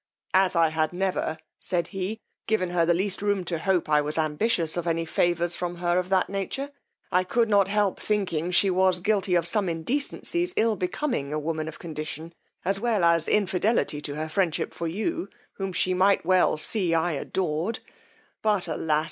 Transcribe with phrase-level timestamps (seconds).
[0.33, 4.17] As I had never, said he, given her the least room to hope I was
[4.17, 6.71] ambitious of any favours from her of that nature,
[7.11, 11.67] I could not help thinking she was guilty of some indecencies ill becoming a woman
[11.67, 12.33] of condition,
[12.65, 17.11] as well as infidelity to her friendship for you, whom she might well see I
[17.11, 17.77] adored:
[18.41, 18.99] but alas!